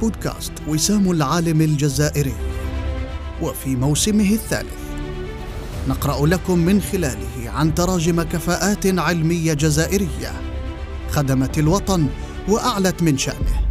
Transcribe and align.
بودكاست 0.00 0.52
وسام 0.68 1.10
العالم 1.10 1.60
الجزائري. 1.60 2.34
وفي 3.42 3.76
موسمه 3.76 4.30
الثالث 4.32 4.78
نقرأ 5.88 6.26
لكم 6.26 6.58
من 6.58 6.82
خلاله 6.82 7.50
عن 7.50 7.74
تراجم 7.74 8.22
كفاءات 8.22 8.86
علمية 8.86 9.52
جزائرية 9.52 10.32
خدمت 11.10 11.58
الوطن 11.58 12.06
وأعلت 12.48 13.02
من 13.02 13.18
شأنه. 13.18 13.66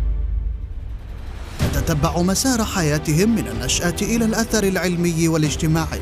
نتتبع 1.69 2.21
مسار 2.21 2.63
حياتهم 2.65 3.35
من 3.35 3.47
النشأة 3.47 3.95
إلى 4.01 4.25
الأثر 4.25 4.63
العلمي 4.63 5.27
والاجتماعي. 5.27 6.01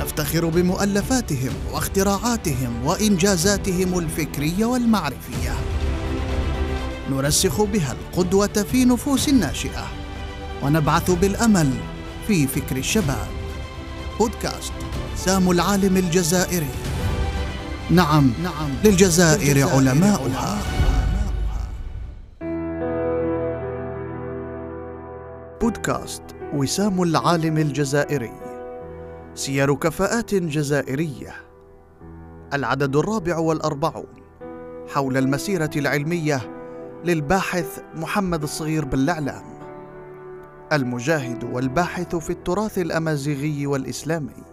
نفتخر 0.00 0.46
بمؤلفاتهم 0.46 1.52
واختراعاتهم 1.72 2.84
وإنجازاتهم 2.84 3.98
الفكرية 3.98 4.64
والمعرفية. 4.64 5.54
نرسخ 7.10 7.62
بها 7.62 7.92
القدوة 7.92 8.46
في 8.46 8.84
نفوس 8.84 9.28
الناشئة. 9.28 9.86
ونبعث 10.62 11.10
بالأمل 11.10 11.70
في 12.26 12.46
فكر 12.46 12.76
الشباب. 12.76 13.26
بودكاست 14.18 14.72
سام 15.16 15.50
العالم 15.50 15.96
الجزائري. 15.96 16.70
نعم 17.90 18.32
نعم. 18.42 18.70
للجزائر 18.84 19.68
علماؤها. 19.68 20.58
بودكاست 25.60 26.22
وسام 26.54 27.02
العالم 27.02 27.58
الجزائري. 27.58 28.32
سير 29.34 29.74
كفاءات 29.74 30.34
جزائرية. 30.34 31.34
العدد 32.54 32.96
الرابع 32.96 33.38
والأربعون 33.38 34.06
حول 34.94 35.16
المسيرة 35.16 35.70
العلمية 35.76 36.57
للباحث 37.04 37.78
محمد 37.94 38.42
الصغير 38.42 38.84
بالإعلام 38.84 39.44
المجاهد 40.72 41.44
والباحث 41.44 42.16
في 42.16 42.30
التراث 42.30 42.78
الأمازيغي 42.78 43.66
والإسلامي. 43.66 44.44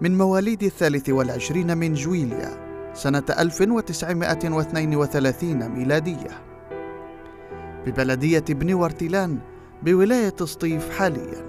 من 0.00 0.18
مواليد 0.18 0.62
الثالث 0.62 1.08
والعشرين 1.08 1.78
من 1.78 1.94
جويليا 1.94 2.68
سنة 2.94 3.22
1932 3.38 5.68
ميلادية 5.68 6.44
ببلدية 7.86 8.44
بني 8.48 8.74
ورتلان 8.74 9.38
بولاية 9.82 10.34
سطيف 10.44 10.98
حاليا. 10.98 11.48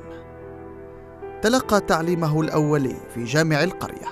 تلقى 1.42 1.82
تعليمه 1.82 2.42
الأولي 2.42 2.96
في 3.14 3.24
جامع 3.24 3.64
القرية 3.64 4.08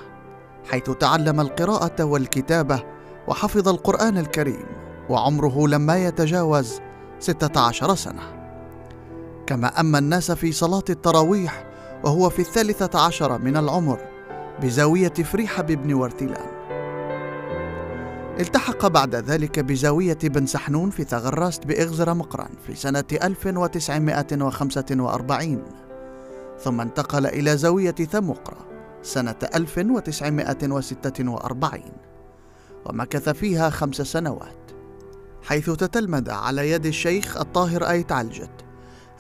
حيث 0.72 0.90
تعلم 0.90 1.42
القراءة 1.42 2.04
والكتابة 2.04 2.97
وحفظ 3.28 3.68
القرآن 3.68 4.18
الكريم 4.18 4.66
وعمره 5.10 5.68
لما 5.68 5.98
يتجاوز 5.98 6.80
ستة 7.20 7.62
عشر 7.62 7.96
سنة. 7.96 8.38
كما 9.48 9.80
أما 9.80 10.00
الناس 10.00 10.32
في 10.32 10.52
صلاة 10.52 10.84
التراويح 10.90 11.66
وهو 12.04 12.30
في 12.30 12.40
الثالثة 12.40 13.00
عشر 13.00 13.38
من 13.38 13.58
العمر 13.58 14.00
بزاوية 14.62 15.14
فريحة 15.14 15.64
بابن 15.64 15.94
ورتلان 15.94 16.58
التحق 18.40 18.88
بعد 18.88 19.16
ذلك 19.16 19.60
بزاوية 19.60 20.18
بن 20.24 20.46
سحنون 20.46 20.90
في 20.90 21.04
ثغراست 21.04 21.66
بإغزر 21.66 22.14
مقران 22.14 22.50
في 22.68 22.76
سنة 22.76 23.04
1945 23.24 25.64
ثم 26.60 26.82
انتقل 26.82 27.26
إلى 27.26 27.58
زاوية 27.58 27.92
ثمقرة 27.92 28.68
سنة 29.02 29.36
1946 29.56 31.82
ومكث 32.86 33.30
فيها 33.30 33.70
خمس 33.70 33.96
سنوات 33.96 34.72
حيث 35.44 35.70
تتلمذ 35.70 36.32
على 36.32 36.72
يد 36.72 36.86
الشيخ 36.86 37.38
الطاهر 37.38 37.90
آيت 37.90 38.12
علجت 38.12 38.66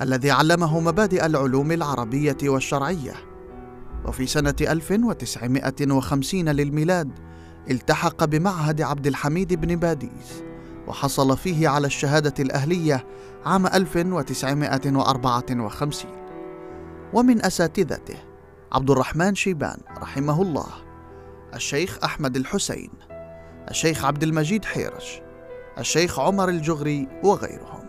الذي 0.02 0.32
علمه 0.32 0.80
مبادئ 0.80 1.26
العلوم 1.26 1.72
العربية 1.72 2.38
والشرعية. 2.44 3.14
وفي 4.06 4.28
سنة 4.28 4.56
1950 4.62 6.50
للميلاد 6.50 7.12
التحق 7.70 8.24
بمعهد 8.24 8.82
عبد 8.82 9.08
الحميد 9.08 9.54
بن 9.54 9.76
باديس 9.76 10.44
وحصل 10.88 11.38
فيه 11.38 11.68
على 11.68 11.88
الشهادة 11.88 12.34
الأهلية 12.40 13.06
عام 13.46 13.68
1954 13.68 16.12
ومن 17.14 17.46
أساتذته 17.46 18.18
عبد 18.72 18.90
الرحمن 18.90 19.36
شيبان 19.36 19.78
رحمه 19.98 20.42
الله 20.42 20.68
الشيخ 21.56 22.00
أحمد 22.04 22.36
الحسين. 22.36 22.90
الشيخ 23.70 24.06
عبد 24.06 24.24
المجيد 24.24 24.66
حيرش 24.66 25.22
الشيخ 25.78 26.20
عمر 26.20 26.50
الجغري 26.50 27.08
وغيرهم. 27.24 27.88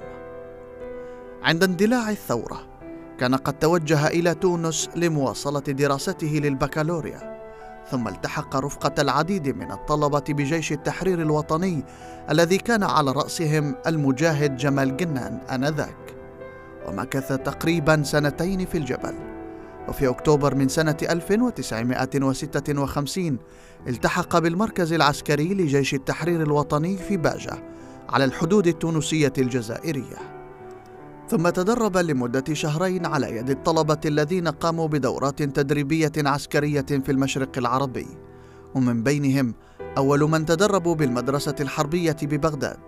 عند 1.42 1.64
اندلاع 1.64 2.10
الثورة 2.10 2.68
كان 3.20 3.34
قد 3.34 3.58
توجه 3.58 4.06
إلى 4.06 4.34
تونس 4.34 4.88
لمواصلة 4.96 5.60
دراسته 5.60 6.40
للبكالوريا 6.44 7.38
ثم 7.90 8.08
التحق 8.08 8.56
رفقة 8.56 9.02
العديد 9.02 9.48
من 9.48 9.72
الطلبة 9.72 10.24
بجيش 10.28 10.72
التحرير 10.72 11.22
الوطني 11.22 11.84
الذي 12.30 12.58
كان 12.58 12.82
على 12.82 13.12
رأسهم 13.12 13.74
المجاهد 13.86 14.56
جمال 14.56 14.96
جنان 14.96 15.40
آنذاك. 15.50 16.14
ومكث 16.88 17.32
تقريبا 17.32 18.02
سنتين 18.02 18.66
في 18.66 18.78
الجبل. 18.78 19.37
وفي 19.88 20.08
أكتوبر 20.08 20.54
من 20.54 20.68
سنة 20.68 20.96
1956 21.02 23.38
التحق 23.88 24.38
بالمركز 24.38 24.92
العسكري 24.92 25.54
لجيش 25.54 25.94
التحرير 25.94 26.42
الوطني 26.42 26.96
في 26.96 27.16
باجة 27.16 27.62
على 28.08 28.24
الحدود 28.24 28.66
التونسية 28.66 29.32
الجزائرية. 29.38 30.38
ثم 31.28 31.48
تدرب 31.48 31.96
لمدة 31.96 32.54
شهرين 32.54 33.06
على 33.06 33.36
يد 33.36 33.50
الطلبة 33.50 34.00
الذين 34.04 34.48
قاموا 34.48 34.88
بدورات 34.88 35.42
تدريبية 35.42 36.12
عسكرية 36.16 36.80
في 36.80 37.12
المشرق 37.12 37.58
العربي. 37.58 38.06
ومن 38.74 39.02
بينهم 39.02 39.54
أول 39.96 40.20
من 40.20 40.46
تدربوا 40.46 40.94
بالمدرسة 40.94 41.54
الحربية 41.60 42.16
ببغداد 42.22 42.78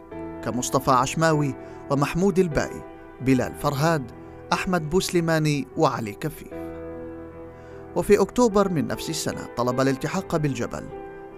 كمصطفى 0.44 0.91
عشماوي 0.91 1.55
ومحمود 1.91 2.39
الباي 2.39 2.83
بلال 3.21 3.55
فرهاد 3.55 4.10
أحمد 4.53 4.91
بوسليماني 4.91 5.66
وعلي 5.77 6.12
كفيف. 6.12 6.60
وفي 7.97 8.21
أكتوبر 8.21 8.69
من 8.69 8.87
نفس 8.87 9.11
السنة 9.11 9.49
طلب 9.56 9.81
الالتحاق 9.81 10.37
بالجبل 10.37 10.84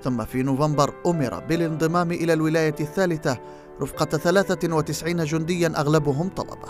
ثم 0.03 0.25
في 0.25 0.43
نوفمبر 0.43 0.95
أمر 1.07 1.41
بالانضمام 1.41 2.13
إلى 2.13 2.33
الولاية 2.33 2.75
الثالثة 2.81 3.39
رفقة 3.81 4.05
93 4.05 5.25
جنديا 5.25 5.73
أغلبهم 5.77 6.29
طلبة. 6.29 6.69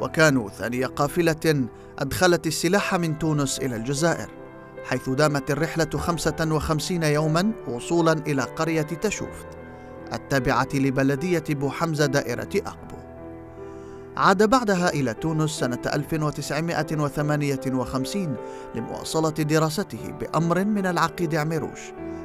وكانوا 0.00 0.48
ثاني 0.48 0.84
قافلة 0.84 1.68
أدخلت 1.98 2.46
السلاح 2.46 2.94
من 2.94 3.18
تونس 3.18 3.58
إلى 3.58 3.76
الجزائر 3.76 4.28
حيث 4.84 5.10
دامت 5.10 5.50
الرحلة 5.50 5.90
55 5.96 7.02
يوما 7.02 7.52
وصولا 7.68 8.12
إلى 8.12 8.42
قرية 8.42 8.82
تشوفت 8.82 9.46
التابعة 10.12 10.68
لبلدية 10.74 11.44
بو 11.50 11.70
حمزة 11.70 12.06
دائرة 12.06 12.48
أقبو 12.56 12.85
عاد 14.16 14.50
بعدها 14.50 14.88
إلى 14.88 15.14
تونس 15.14 15.50
سنة 15.50 15.78
1958 15.94 18.36
لمواصلة 18.74 19.30
دراسته 19.30 20.10
بأمر 20.20 20.64
من 20.64 20.86
العقيد 20.86 21.34
عمروش 21.34 21.80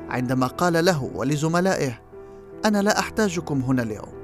عندما 0.10 0.48
قال 0.48 0.86
له 0.86 1.12
ولزملائه 1.16 2.00
أنا 2.66 2.82
لا 2.82 3.00
أحتاجكم 3.00 3.62
هنا 3.62 3.84
اليوم. 3.84 4.22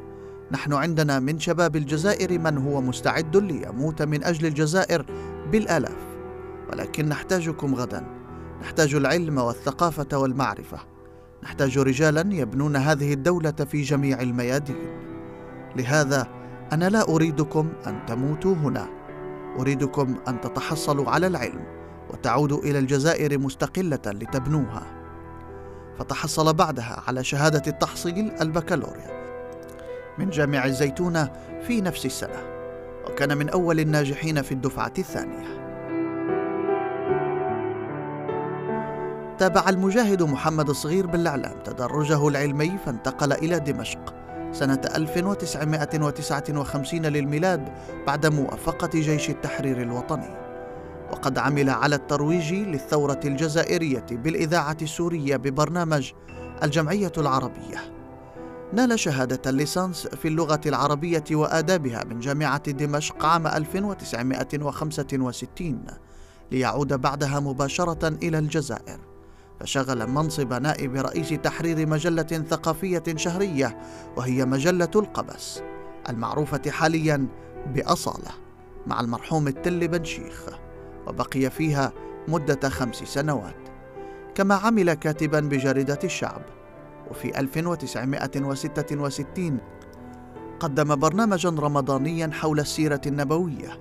نحن 0.51 0.73
عندنا 0.73 1.19
من 1.19 1.39
شباب 1.39 1.75
الجزائر 1.75 2.39
من 2.39 2.57
هو 2.57 2.81
مستعد 2.81 3.37
ليموت 3.37 4.01
من 4.01 4.23
أجل 4.23 4.45
الجزائر 4.45 5.05
بالآلاف. 5.51 5.97
ولكن 6.71 7.09
نحتاجكم 7.09 7.75
غدا. 7.75 8.05
نحتاج 8.61 8.95
العلم 8.95 9.37
والثقافة 9.37 10.17
والمعرفة. 10.17 10.77
نحتاج 11.43 11.79
رجالا 11.79 12.33
يبنون 12.33 12.75
هذه 12.75 13.13
الدولة 13.13 13.51
في 13.51 13.81
جميع 13.81 14.21
الميادين. 14.21 14.99
لهذا 15.75 16.36
أنا 16.73 16.89
لا 16.89 17.09
أريدكم 17.09 17.69
أن 17.87 18.05
تموتوا 18.05 18.53
هنا. 18.55 18.87
أريدكم 19.59 20.15
أن 20.27 20.41
تتحصلوا 20.41 21.09
على 21.09 21.27
العلم 21.27 21.63
وتعودوا 22.09 22.59
إلى 22.59 22.79
الجزائر 22.79 23.39
مستقلة 23.39 23.99
لتبنوها. 24.05 24.83
فتحصل 25.99 26.53
بعدها 26.53 27.03
على 27.07 27.23
شهادة 27.23 27.61
التحصيل 27.67 28.31
البكالوريا. 28.41 29.17
من 30.17 30.29
جامع 30.29 30.65
الزيتونة 30.65 31.31
في 31.67 31.81
نفس 31.81 32.05
السنة 32.05 32.43
وكان 33.09 33.37
من 33.37 33.49
أول 33.49 33.79
الناجحين 33.79 34.41
في 34.41 34.51
الدفعة 34.51 34.93
الثانية. 34.97 35.57
تابع 39.37 39.69
المجاهد 39.69 40.23
محمد 40.23 40.69
الصغير 40.69 41.07
بالإعلام 41.07 41.55
تدرجه 41.63 42.27
العلمي 42.27 42.77
فانتقل 42.85 43.33
إلى 43.33 43.59
دمشق. 43.59 44.13
سنة 44.51 44.81
1959 44.95 47.05
للميلاد 47.05 47.69
بعد 48.07 48.25
موافقة 48.25 48.89
جيش 48.93 49.29
التحرير 49.29 49.81
الوطني. 49.81 50.47
وقد 51.11 51.37
عمل 51.37 51.69
على 51.69 51.95
الترويج 51.95 52.53
للثورة 52.53 53.19
الجزائرية 53.25 54.05
بالإذاعة 54.11 54.77
السورية 54.81 55.37
ببرنامج 55.37 56.11
الجمعية 56.63 57.11
العربية. 57.17 57.93
نال 58.73 58.99
شهادة 58.99 59.49
الليسانس 59.49 60.07
في 60.07 60.27
اللغة 60.27 60.61
العربية 60.65 61.23
وآدابها 61.31 62.03
من 62.03 62.19
جامعة 62.19 62.71
دمشق 62.71 63.25
عام 63.25 63.47
1965 63.47 65.85
ليعود 66.51 66.93
بعدها 66.93 67.39
مباشرة 67.39 68.07
إلى 68.07 68.39
الجزائر. 68.39 69.16
فشغل 69.59 70.09
منصب 70.09 70.53
نائب 70.53 70.95
رئيس 70.95 71.29
تحرير 71.29 71.87
مجلة 71.87 72.43
ثقافية 72.49 73.03
شهرية 73.15 73.77
وهي 74.17 74.45
مجلة 74.45 74.91
القبس 74.95 75.61
المعروفة 76.09 76.71
حاليا 76.71 77.27
بأصالة 77.73 78.31
مع 78.87 78.99
المرحوم 78.99 79.47
التل 79.47 79.87
بن 79.87 80.03
شيخ 80.03 80.43
وبقي 81.07 81.49
فيها 81.49 81.93
مدة 82.27 82.69
خمس 82.69 82.95
سنوات 82.95 83.55
كما 84.35 84.55
عمل 84.55 84.93
كاتبا 84.93 85.39
بجريدة 85.39 85.99
الشعب. 86.03 86.41
وفي 87.11 87.39
1966 87.39 89.57
قدم 90.59 90.95
برنامجا 90.95 91.49
رمضانيا 91.49 92.29
حول 92.33 92.59
السيرة 92.59 93.01
النبوية 93.05 93.79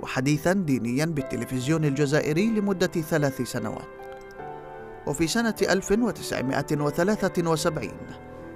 وحديثا 0.00 0.52
دينيا 0.52 1.04
بالتلفزيون 1.04 1.84
الجزائري 1.84 2.46
لمدة 2.46 2.86
ثلاث 2.86 3.42
سنوات. 3.42 3.99
وفي 5.10 5.26
سنة 5.26 5.54
1973 5.62 7.90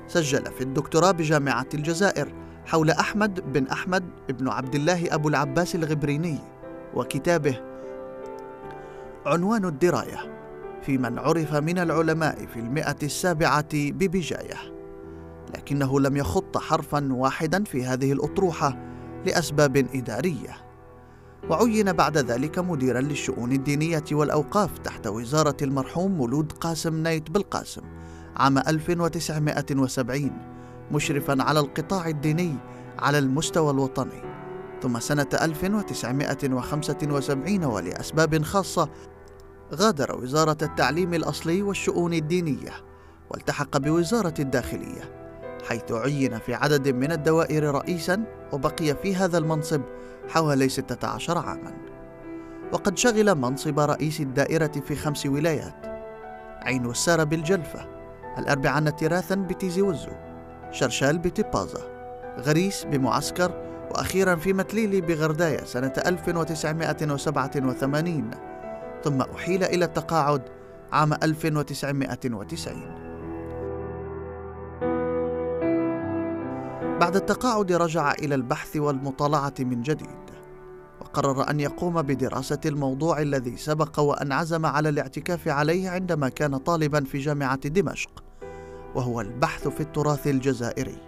سجل 0.08 0.52
في 0.52 0.60
الدكتوراه 0.60 1.10
بجامعة 1.10 1.66
الجزائر 1.74 2.32
حول 2.66 2.90
أحمد 2.90 3.52
بن 3.52 3.66
أحمد 3.66 4.04
بن 4.28 4.48
عبد 4.48 4.74
الله 4.74 5.14
أبو 5.14 5.28
العباس 5.28 5.74
الغبريني 5.74 6.38
وكتابه 6.94 7.60
عنوان 9.26 9.64
الدراية 9.64 10.18
في 10.82 10.98
من 10.98 11.18
عرف 11.18 11.54
من 11.54 11.78
العلماء 11.78 12.46
في 12.46 12.60
المئة 12.60 12.96
السابعة 13.02 13.68
ببجاية 13.72 14.74
لكنه 15.54 16.00
لم 16.00 16.16
يخط 16.16 16.58
حرفا 16.58 17.08
واحدا 17.12 17.64
في 17.64 17.84
هذه 17.84 18.12
الأطروحة 18.12 18.78
لأسباب 19.26 19.76
إدارية. 19.76 20.56
وعين 21.50 21.92
بعد 21.92 22.18
ذلك 22.18 22.58
مديرا 22.58 23.00
للشؤون 23.00 23.52
الدينية 23.52 24.04
والأوقاف 24.12 24.78
تحت 24.78 25.06
وزارة 25.06 25.56
المرحوم 25.62 26.12
مولود 26.12 26.52
قاسم 26.52 27.02
نايت 27.02 27.30
بالقاسم 27.30 27.82
عام 28.36 28.58
1970 28.58 30.30
مشرفا 30.92 31.42
على 31.42 31.60
القطاع 31.60 32.08
الديني 32.08 32.54
على 32.98 33.18
المستوى 33.18 33.70
الوطني. 33.70 34.22
ثم 34.82 35.00
سنة 35.00 35.26
1975 35.42 37.64
ولأسباب 37.64 38.42
خاصة 38.42 38.88
غادر 39.74 40.16
وزارة 40.16 40.58
التعليم 40.62 41.14
الأصلي 41.14 41.62
والشؤون 41.62 42.14
الدينية 42.14 42.72
والتحق 43.30 43.76
بوزارة 43.76 44.34
الداخلية 44.38 45.24
حيث 45.68 45.92
عين 45.92 46.38
في 46.38 46.54
عدد 46.54 46.88
من 46.88 47.12
الدوائر 47.12 47.74
رئيسا 47.74 48.24
وبقي 48.52 48.94
في 49.02 49.16
هذا 49.16 49.38
المنصب 49.38 49.80
حوالي 50.28 50.68
16 50.68 51.38
عاما. 51.38 51.72
وقد 52.72 52.98
شغل 52.98 53.34
منصب 53.34 53.80
رئيس 53.80 54.20
الدائرة 54.20 54.72
في 54.86 54.96
خمس 54.96 55.26
ولايات. 55.26 55.94
عين 56.64 56.86
السارة 56.86 57.24
بالجلفة 57.24 57.86
الأربعة 58.38 58.90
تراثا 58.90 59.34
بتيزي 59.34 59.82
وزو 59.82 60.12
شرشال 60.70 61.18
بتبازا 61.18 61.80
غريس 62.38 62.84
بمعسكر 62.84 63.52
وأخيرا 63.90 64.36
في 64.36 64.52
متليلي 64.52 65.00
بغرداية 65.00 65.64
سنة 65.64 65.92
1987 66.06 68.30
ثم 69.04 69.20
أحيل 69.20 69.64
إلى 69.64 69.84
التقاعد 69.84 70.42
عام 70.92 71.12
1990 71.12 73.03
بعد 77.00 77.16
التقاعد 77.16 77.72
رجع 77.72 78.12
إلى 78.12 78.34
البحث 78.34 78.76
والمطالعة 78.76 79.54
من 79.60 79.82
جديد 79.82 80.24
وقرر 81.00 81.50
أن 81.50 81.60
يقوم 81.60 82.02
بدراسة 82.02 82.58
الموضوع 82.66 83.22
الذي 83.22 83.56
سبق 83.56 84.00
وأن 84.00 84.32
عزم 84.32 84.66
على 84.66 84.88
الاعتكاف 84.88 85.48
عليه 85.48 85.90
عندما 85.90 86.28
كان 86.28 86.56
طالبا 86.56 87.04
في 87.04 87.18
جامعة 87.18 87.68
دمشق 87.68 88.24
وهو 88.94 89.20
البحث 89.20 89.68
في 89.68 89.80
التراث 89.80 90.26
الجزائري 90.26 90.98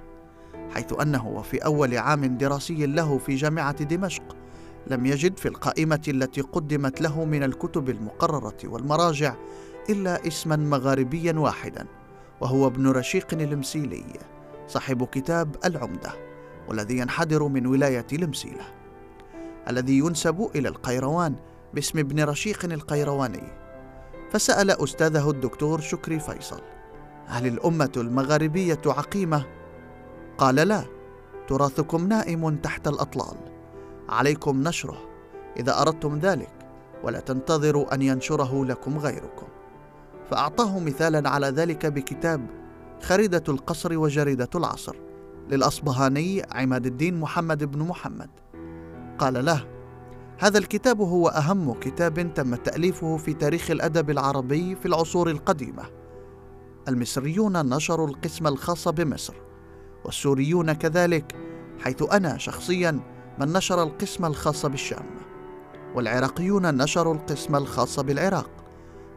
حيث 0.75 1.01
أنه 1.01 1.29
وفي 1.29 1.59
أول 1.59 1.99
عام 1.99 2.39
دراسي 2.39 2.87
له 2.87 3.19
في 3.19 3.35
جامعة 3.35 3.85
دمشق 3.85 4.37
لم 4.87 5.07
يجد 5.07 5.39
في 5.39 5.49
القائمة 5.49 6.03
التي 6.09 6.41
قدمت 6.41 7.01
له 7.01 7.25
من 7.25 7.43
الكتب 7.43 7.91
المقررة 7.91 8.59
والمراجع 8.65 9.35
إلا 9.91 10.27
اسما 10.27 10.57
مغاربيا 10.57 11.33
واحدا 11.33 11.87
وهو 12.41 12.67
ابن 12.67 12.89
رشيق 12.89 13.27
المسيلي 13.33 14.05
صاحب 14.69 15.05
كتاب 15.05 15.57
العمدة 15.65 16.13
والذي 16.69 16.99
ينحدر 16.99 17.43
من 17.49 17.67
ولاية 17.67 18.07
المسيلة 18.13 18.65
الذي 19.69 19.99
ينسب 19.99 20.51
إلى 20.55 20.69
القيروان 20.69 21.35
باسم 21.75 21.99
ابن 21.99 22.25
رشيق 22.25 22.65
القيرواني. 22.65 23.43
فسأل 24.31 24.71
أستاذه 24.71 25.31
الدكتور 25.31 25.81
شكري 25.81 26.19
فيصل 26.19 26.61
هل 27.27 27.47
الأمة 27.47 27.93
المغاربية 27.97 28.81
عقيمة؟ 28.87 29.45
قال 30.39 30.55
لا 30.55 30.85
تراثكم 31.49 32.09
نائم 32.09 32.57
تحت 32.57 32.89
الأطلال. 32.89 33.37
عليكم 34.09 34.63
نشره 34.63 34.99
إذا 35.57 35.83
أردتم 35.83 36.19
ذلك 36.19 36.53
ولا 37.05 37.21
تنتظروا 37.21 37.95
أن 37.95 38.03
ينشره 38.03 38.65
لكم 38.65 38.99
غيركم. 38.99 39.47
فأعطاه 40.31 40.79
مثالا 40.79 41.31
على 41.31 41.47
ذلك 41.47 41.87
بكتاب 41.87 42.47
خريدة 43.03 43.43
القصر 43.49 43.99
وجريدة 43.99 44.49
العصر 44.55 44.97
للأصبهاني 45.51 46.43
عماد 46.53 46.87
الدين 46.87 47.21
محمد 47.21 47.65
بن 47.65 47.83
محمد. 47.83 48.31
قال 49.19 49.45
له 49.45 49.67
هذا 50.39 50.59
الكتاب 50.59 51.01
هو 51.01 51.29
أهم 51.29 51.73
كتاب 51.73 52.35
تم 52.35 52.55
تأليفه 52.55 53.17
في 53.17 53.35
تاريخ 53.35 53.71
الأدب 53.71 54.11
العربي 54.11 54.77
في 54.77 54.87
العصور 54.87 55.31
القديمة. 55.31 55.85
المصريون 56.89 57.75
نشروا 57.75 58.09
القسم 58.09 58.47
الخاص 58.47 58.89
بمصر 58.89 59.35
والسوريون 60.05 60.73
كذلك 60.73 61.37
حيث 61.79 62.03
أنا 62.13 62.39
شخصيا 62.39 63.01
من 63.39 63.53
نشر 63.53 63.83
القسم 63.83 64.25
الخاص 64.25 64.67
بالشام 64.67 65.07
والعراقيون 65.95 66.77
نشروا 66.83 67.15
القسم 67.15 67.57
الخاص 67.57 68.01
بالعراق. 68.01 68.51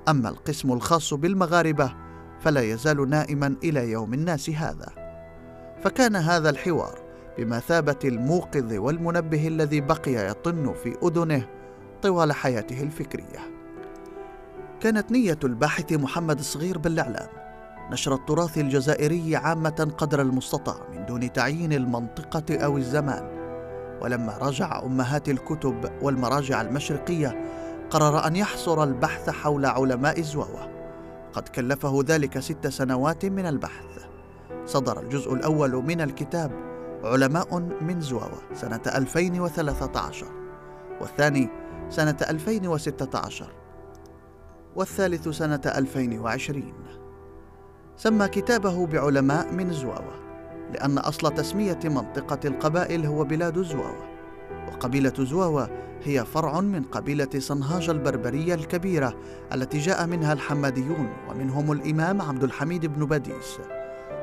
أما 0.09 0.29
القسم 0.29 0.73
الخاص 0.73 1.13
بالمغاربة 1.13 1.95
فلا 2.41 2.61
يزال 2.61 3.09
نائما 3.09 3.55
إلى 3.63 3.91
يوم 3.91 4.13
الناس 4.13 4.49
هذا. 4.49 4.87
فكان 5.83 6.15
هذا 6.15 6.49
الحوار 6.49 6.99
بمثابه 7.37 7.99
الموقظ 8.05 8.73
والمنبه 8.73 9.47
الذي 9.47 9.81
بقي 9.81 10.29
يطن 10.29 10.73
في 10.83 10.95
أذنه 11.03 11.47
طوال 12.01 12.31
حياته 12.31 12.83
الفكرية. 12.83 13.39
كانت 14.79 15.11
نية 15.11 15.39
الباحث 15.43 15.93
محمد 15.93 16.39
الصغير 16.39 16.77
بالإعلام 16.77 17.29
نشر 17.91 18.13
التراث 18.13 18.57
الجزائري 18.57 19.35
عامة 19.35 19.93
قدر 19.97 20.21
المستطاع 20.21 20.77
من 20.93 21.05
دون 21.05 21.33
تعيين 21.33 21.73
المنطقة 21.73 22.55
أو 22.57 22.77
الزمان. 22.77 23.39
ولما 24.01 24.37
راجع 24.37 24.83
أمهات 24.83 25.29
الكتب 25.29 25.91
والمراجع 26.01 26.61
المشرقية 26.61 27.45
قرر 27.89 28.27
أن 28.27 28.35
يحصر 28.35 28.83
البحث 28.83 29.29
حول 29.29 29.65
علماء 29.65 30.19
الزواوة. 30.19 30.78
قد 31.33 31.47
كلفه 31.47 32.03
ذلك 32.05 32.39
ست 32.39 32.67
سنوات 32.67 33.25
من 33.25 33.45
البحث. 33.45 33.85
صدر 34.65 34.99
الجزء 34.99 35.33
الأول 35.33 35.71
من 35.71 36.01
الكتاب 36.01 36.51
علماء 37.03 37.59
من 37.59 38.01
زواوة 38.01 38.41
سنة 38.53 38.81
2013 38.87 40.25
والثاني 41.01 41.49
سنة 41.89 42.17
2016 42.29 43.51
والثالث 44.75 45.27
سنة 45.27 45.61
2020 45.65 46.73
سمى 47.97 48.27
كتابه 48.27 48.87
بعلماء 48.87 49.53
من 49.53 49.73
زواوة 49.73 50.19
لأن 50.73 50.97
أصل 50.97 51.33
تسمية 51.33 51.79
منطقة 51.83 52.39
القبائل 52.45 53.05
هو 53.05 53.23
بلاد 53.23 53.61
زواوة. 53.61 54.08
وقبيلة 54.67 55.13
زواوة 55.19 55.69
هي 56.03 56.25
فرع 56.25 56.61
من 56.61 56.83
قبيلة 56.83 57.29
صنهاج 57.37 57.89
البربرية 57.89 58.53
الكبيرة 58.53 59.13
التي 59.53 59.77
جاء 59.77 60.07
منها 60.07 60.33
الحماديون 60.33 61.09
ومنهم 61.29 61.71
الإمام 61.71 62.21
عبد 62.21 62.43
الحميد 62.43 62.85
بن 62.85 63.05
بديس 63.05 63.59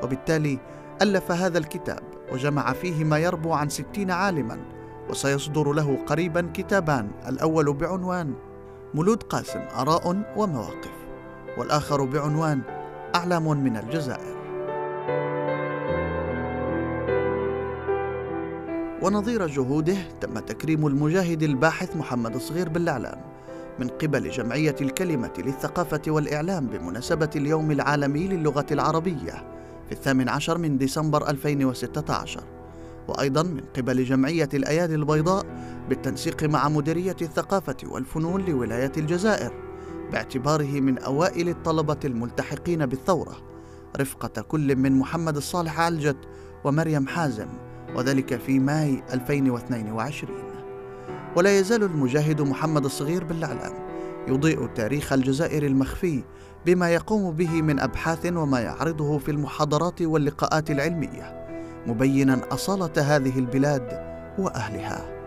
وبالتالي 0.03 0.59
ألف 1.01 1.31
هذا 1.31 1.57
الكتاب 1.57 1.99
وجمع 2.31 2.73
فيه 2.73 3.03
ما 3.03 3.17
يربو 3.17 3.53
عن 3.53 3.69
ستين 3.69 4.11
عالما 4.11 4.57
وسيصدر 5.09 5.73
له 5.73 5.97
قريبا 6.05 6.51
كتابان 6.53 7.11
الأول 7.27 7.73
بعنوان 7.73 8.33
مولود 8.93 9.23
قاسم 9.23 9.59
آراء 9.59 10.33
ومواقف 10.35 10.91
والآخر 11.57 12.03
بعنوان 12.03 12.61
أعلام 13.15 13.63
من 13.63 13.77
الجزائر. 13.77 14.36
ونظير 19.01 19.47
جهوده 19.47 19.97
تم 20.21 20.39
تكريم 20.39 20.87
المجاهد 20.87 21.43
الباحث 21.43 21.95
محمد 21.95 22.37
صغير 22.37 22.69
بالإعلام 22.69 23.21
من 23.79 23.87
قبل 23.87 24.29
جمعية 24.29 24.75
الكلمة 24.81 25.33
للثقافة 25.37 26.01
والإعلام 26.07 26.67
بمناسبة 26.67 27.29
اليوم 27.35 27.71
العالمي 27.71 28.27
للغة 28.27 28.65
العربية 28.71 29.33
في 29.85 29.91
الثامن 29.91 30.29
عشر 30.29 30.57
من 30.57 30.77
ديسمبر 30.77 31.29
2016 31.29 32.43
وأيضا 33.07 33.43
من 33.43 33.61
قبل 33.77 34.03
جمعية 34.03 34.49
الأيادي 34.53 34.95
البيضاء 34.95 35.45
بالتنسيق 35.89 36.43
مع 36.43 36.69
مديرية 36.69 37.15
الثقافة 37.21 37.77
والفنون 37.83 38.45
لولاية 38.45 38.91
الجزائر 38.97 39.53
باعتباره 40.11 40.81
من 40.81 40.97
أوائل 40.97 41.49
الطلبة 41.49 41.99
الملتحقين 42.05 42.85
بالثورة 42.85 43.37
رفقة 43.97 44.41
كل 44.41 44.75
من 44.75 44.91
محمد 44.91 45.35
الصالح 45.37 45.79
علجت 45.79 46.17
ومريم 46.63 47.07
حازم. 47.07 47.66
وذلك 47.97 48.39
في 48.39 48.59
ماي 48.59 49.03
2022 49.13 50.29
ولا 51.35 51.59
يزال 51.59 51.83
المجاهد 51.83 52.41
محمد 52.41 52.85
الصغير 52.85 53.23
بالعلام 53.23 53.73
يضيء 54.27 54.67
تاريخ 54.67 55.13
الجزائر 55.13 55.65
المخفي 55.65 56.23
بما 56.65 56.89
يقوم 56.89 57.31
به 57.31 57.61
من 57.61 57.79
أبحاث 57.79 58.25
وما 58.25 58.59
يعرضه 58.59 59.17
في 59.17 59.31
المحاضرات 59.31 60.01
واللقاءات 60.01 60.71
العلمية 60.71 61.47
مبينا 61.87 62.41
أصالة 62.51 62.91
هذه 62.97 63.39
البلاد 63.39 64.17
وأهلها. 64.37 65.17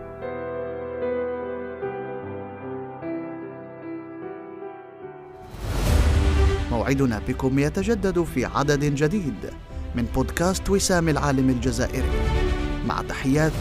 موعدنا 6.71 7.21
بكم 7.27 7.59
يتجدد 7.59 8.23
في 8.23 8.45
عدد 8.45 8.85
جديد 8.85 9.49
من 9.95 10.05
بودكاست 10.15 10.69
وسام 10.69 11.09
العالم 11.09 11.49
الجزائري. 11.49 12.40
مع 12.87 13.01
تحيات 13.09 13.51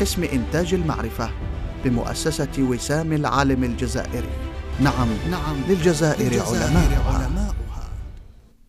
قسم 0.00 0.24
إنتاج 0.24 0.74
المعرفة 0.74 1.30
بمؤسسة 1.84 2.48
وسام 2.58 3.12
العالم 3.12 3.64
الجزائري. 3.64 4.30
نعم 4.80 5.08
نعم 5.30 5.56
للجزائر, 5.68 6.32
للجزائر 6.32 6.64
علماء, 6.64 7.02
علماء. 7.14 7.45